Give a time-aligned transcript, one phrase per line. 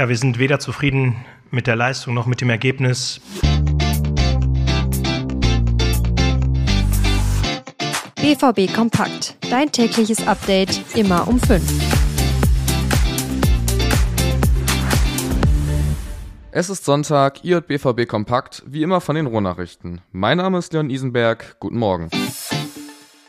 [0.00, 1.14] Ja, wir sind weder zufrieden
[1.50, 3.20] mit der Leistung noch mit dem Ergebnis.
[8.14, 9.36] BVB Kompakt.
[9.50, 11.62] Dein tägliches Update immer um 5.
[16.52, 20.00] Es ist Sonntag, ihr hört BVB Kompakt, wie immer von den Rohnachrichten.
[20.12, 22.08] Mein Name ist Leon Isenberg, guten Morgen.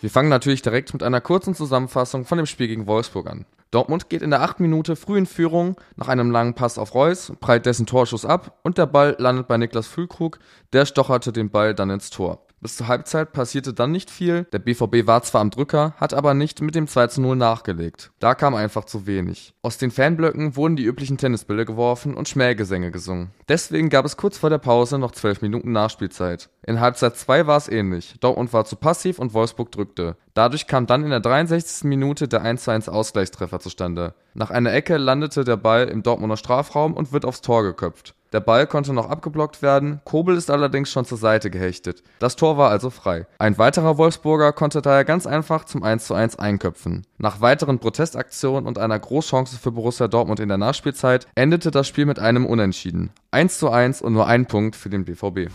[0.01, 3.45] Wir fangen natürlich direkt mit einer kurzen Zusammenfassung von dem Spiel gegen Wolfsburg an.
[3.69, 7.31] Dortmund geht in der achten Minute früh in Führung, nach einem langen Pass auf Reus,
[7.39, 10.39] prallt dessen Torschuss ab und der Ball landet bei Niklas Füllkrug,
[10.73, 12.47] der stocherte den Ball dann ins Tor.
[12.61, 14.43] Bis zur Halbzeit passierte dann nicht viel.
[14.53, 18.11] Der BVB war zwar am Drücker, hat aber nicht mit dem 2 zu 0 nachgelegt.
[18.19, 19.55] Da kam einfach zu wenig.
[19.63, 23.31] Aus den Fanblöcken wurden die üblichen Tennisbälle geworfen und Schmähgesänge gesungen.
[23.49, 26.49] Deswegen gab es kurz vor der Pause noch 12 Minuten Nachspielzeit.
[26.61, 28.13] In Halbzeit 2 war es ähnlich.
[28.19, 30.15] Dortmund war zu passiv und Wolfsburg drückte.
[30.35, 31.85] Dadurch kam dann in der 63.
[31.85, 34.13] Minute der 1 1 Ausgleichstreffer zustande.
[34.35, 38.13] Nach einer Ecke landete der Ball im Dortmunder Strafraum und wird aufs Tor geköpft.
[38.31, 42.01] Der Ball konnte noch abgeblockt werden, Kobel ist allerdings schon zur Seite gehechtet.
[42.19, 43.27] Das Tor war also frei.
[43.39, 47.05] Ein weiterer Wolfsburger konnte daher ganz einfach zum 1:1 einköpfen.
[47.17, 52.05] Nach weiteren Protestaktionen und einer Großchance für Borussia Dortmund in der Nachspielzeit endete das Spiel
[52.05, 53.11] mit einem Unentschieden.
[53.31, 55.49] 1:1 und nur ein Punkt für den BVB.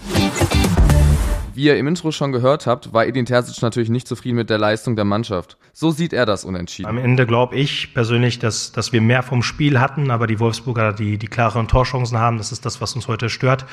[1.57, 4.59] Wie ihr im Intro schon gehört habt, war Edin Terzic natürlich nicht zufrieden mit der
[4.59, 5.57] Leistung der Mannschaft.
[5.73, 6.87] So sieht er das unentschieden.
[6.87, 10.93] Am Ende glaube ich persönlich, dass, dass wir mehr vom Spiel hatten, aber die Wolfsburger
[10.93, 12.37] die, die klareren Torchancen haben.
[12.37, 13.65] Das ist das, was uns heute stört.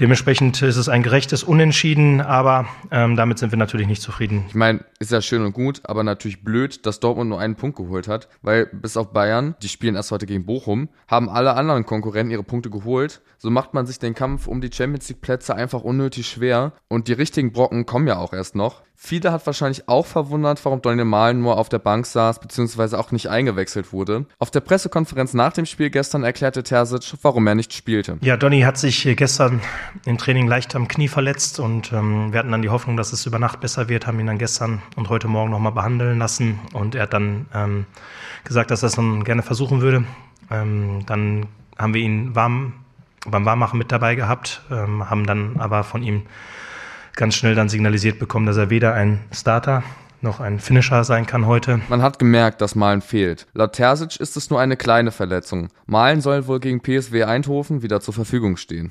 [0.00, 4.46] Dementsprechend ist es ein gerechtes Unentschieden, aber ähm, damit sind wir natürlich nicht zufrieden.
[4.48, 7.76] Ich meine, ist ja schön und gut, aber natürlich blöd, dass Dortmund nur einen Punkt
[7.76, 11.86] geholt hat, weil bis auf Bayern, die spielen erst heute gegen Bochum, haben alle anderen
[11.86, 13.20] Konkurrenten ihre Punkte geholt.
[13.38, 17.08] So macht man sich den Kampf um die Champions League Plätze einfach unnötig schwer und
[17.08, 18.80] die die richtigen Brocken kommen ja auch erst noch.
[18.96, 23.10] Viele hat wahrscheinlich auch verwundert, warum Daniel Mahlen nur auf der Bank saß, beziehungsweise auch
[23.10, 24.24] nicht eingewechselt wurde.
[24.38, 28.16] Auf der Pressekonferenz nach dem Spiel gestern erklärte Terzic, warum er nicht spielte.
[28.22, 29.60] Ja, Donny hat sich gestern
[30.06, 33.26] im Training leicht am Knie verletzt und ähm, wir hatten dann die Hoffnung, dass es
[33.26, 36.94] über Nacht besser wird, haben ihn dann gestern und heute Morgen nochmal behandeln lassen und
[36.94, 37.84] er hat dann ähm,
[38.44, 40.04] gesagt, dass er es dann gerne versuchen würde.
[40.50, 41.46] Ähm, dann
[41.76, 42.72] haben wir ihn warm
[43.26, 46.22] beim Warmmachen mit dabei gehabt, ähm, haben dann aber von ihm
[47.14, 49.82] ganz schnell dann signalisiert bekommen, dass er weder ein Starter
[50.22, 51.80] noch ein Finisher sein kann heute.
[51.88, 53.46] Man hat gemerkt, dass Malen fehlt.
[53.54, 55.68] Laut Terzic ist es nur eine kleine Verletzung.
[55.86, 58.90] Malen soll wohl gegen PSW Eindhoven wieder zur Verfügung stehen.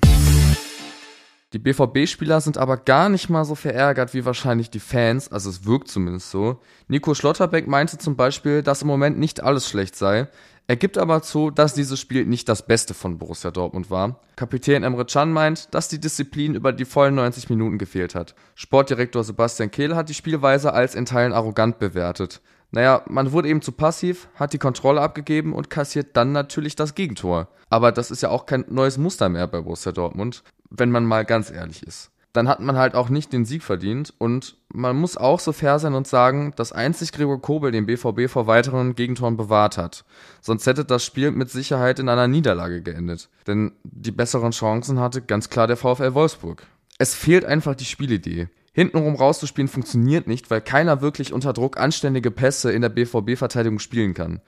[1.53, 5.65] Die BVB-Spieler sind aber gar nicht mal so verärgert wie wahrscheinlich die Fans, also es
[5.65, 6.61] wirkt zumindest so.
[6.87, 10.29] Nico Schlotterbeck meinte zum Beispiel, dass im Moment nicht alles schlecht sei.
[10.67, 14.21] Er gibt aber zu, dass dieses Spiel nicht das Beste von Borussia Dortmund war.
[14.37, 18.33] Kapitän Emre Can meint, dass die Disziplin über die vollen 90 Minuten gefehlt hat.
[18.55, 22.39] Sportdirektor Sebastian Kehl hat die Spielweise als in Teilen arrogant bewertet.
[22.71, 26.95] Naja, man wurde eben zu passiv, hat die Kontrolle abgegeben und kassiert dann natürlich das
[26.95, 27.49] Gegentor.
[27.69, 31.25] Aber das ist ja auch kein neues Muster mehr bei Borussia Dortmund, wenn man mal
[31.25, 32.11] ganz ehrlich ist.
[32.33, 35.79] Dann hat man halt auch nicht den Sieg verdient und man muss auch so fair
[35.79, 40.05] sein und sagen, dass einzig Gregor Kobel den BVB vor weiteren Gegentoren bewahrt hat.
[40.39, 43.27] Sonst hätte das Spiel mit Sicherheit in einer Niederlage geendet.
[43.47, 46.65] Denn die besseren Chancen hatte ganz klar der VfL Wolfsburg.
[46.97, 52.31] Es fehlt einfach die Spielidee hintenrum rauszuspielen funktioniert nicht, weil keiner wirklich unter Druck anständige
[52.31, 54.41] Pässe in der BVB-Verteidigung spielen kann.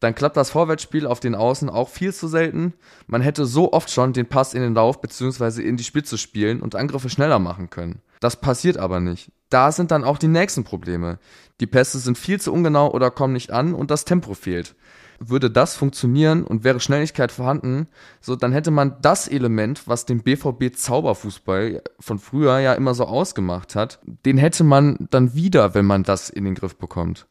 [0.00, 2.72] Dann klappt das Vorwärtsspiel auf den Außen auch viel zu selten.
[3.06, 5.62] Man hätte so oft schon den Pass in den Lauf bzw.
[5.62, 8.00] in die Spitze spielen und Angriffe schneller machen können.
[8.18, 9.30] Das passiert aber nicht.
[9.50, 11.18] Da sind dann auch die nächsten Probleme.
[11.60, 14.74] Die Pässe sind viel zu ungenau oder kommen nicht an und das Tempo fehlt
[15.20, 17.86] würde das funktionieren und wäre Schnelligkeit vorhanden,
[18.20, 23.04] so dann hätte man das Element, was den BVB Zauberfußball von früher ja immer so
[23.04, 27.26] ausgemacht hat, den hätte man dann wieder, wenn man das in den Griff bekommt.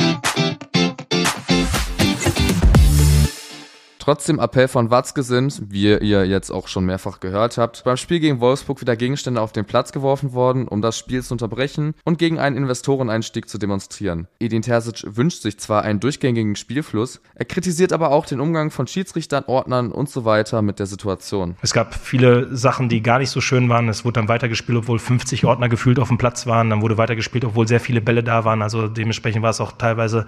[4.09, 8.19] Trotzdem Appell von Watzke sind, wie ihr jetzt auch schon mehrfach gehört habt, beim Spiel
[8.19, 12.17] gegen Wolfsburg wieder Gegenstände auf den Platz geworfen worden, um das Spiel zu unterbrechen und
[12.17, 14.27] gegen einen Investoreneinstieg zu demonstrieren.
[14.39, 18.87] Edin Terzic wünscht sich zwar einen durchgängigen Spielfluss, er kritisiert aber auch den Umgang von
[18.87, 21.55] Schiedsrichtern, Ordnern und so weiter mit der Situation.
[21.61, 23.89] Es gab viele Sachen, die gar nicht so schön waren.
[23.89, 26.71] Es wurde dann weitergespielt, obwohl 50 Ordner gefühlt auf dem Platz waren.
[26.71, 28.63] Dann wurde weitergespielt, obwohl sehr viele Bälle da waren.
[28.63, 30.25] Also dementsprechend war es auch teilweise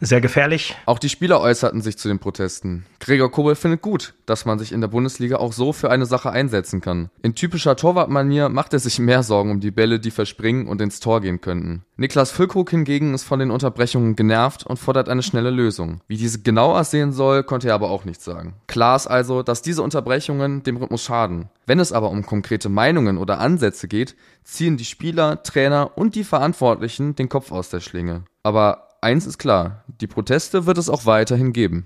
[0.00, 0.76] sehr gefährlich.
[0.86, 2.86] Auch die Spieler äußerten sich zu den Protesten.
[3.00, 6.30] Gregor Kobel findet gut, dass man sich in der Bundesliga auch so für eine Sache
[6.30, 7.10] einsetzen kann.
[7.22, 11.00] In typischer Torwartmanier macht er sich mehr Sorgen um die Bälle, die verspringen und ins
[11.00, 11.84] Tor gehen könnten.
[11.96, 16.00] Niklas Füllkrug hingegen ist von den Unterbrechungen genervt und fordert eine schnelle Lösung.
[16.08, 18.54] Wie diese genau aussehen soll, konnte er aber auch nicht sagen.
[18.66, 21.48] Klar ist also, dass diese Unterbrechungen dem Rhythmus schaden.
[21.66, 26.24] Wenn es aber um konkrete Meinungen oder Ansätze geht, ziehen die Spieler, Trainer und die
[26.24, 28.24] Verantwortlichen den Kopf aus der Schlinge.
[28.42, 31.84] Aber eins ist klar, die Proteste wird es auch weiterhin geben.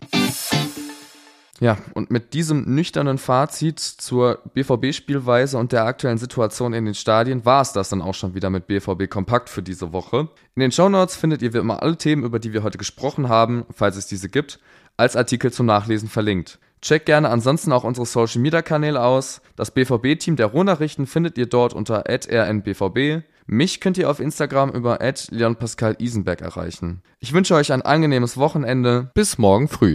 [1.58, 7.46] Ja, und mit diesem nüchternen Fazit zur BVB-Spielweise und der aktuellen Situation in den Stadien
[7.46, 10.28] war es das dann auch schon wieder mit BVB Kompakt für diese Woche.
[10.54, 13.64] In den Shownotes findet ihr wie immer alle Themen, über die wir heute gesprochen haben,
[13.74, 14.60] falls es diese gibt,
[14.98, 16.58] als Artikel zum Nachlesen verlinkt.
[16.82, 19.40] Checkt gerne ansonsten auch unsere Social Media Kanäle aus.
[19.56, 23.22] Das BVB-Team der Ruhrnachrichten findet ihr dort unter rnbvb.
[23.48, 24.98] Mich könnt ihr auf Instagram über
[25.30, 27.02] Leon Pascal Isenberg erreichen.
[27.20, 29.12] Ich wünsche euch ein angenehmes Wochenende.
[29.14, 29.94] Bis morgen früh.